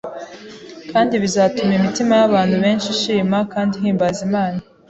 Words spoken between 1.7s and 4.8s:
imitima y’abantu benshi ishima kandi ihimbaza Imana.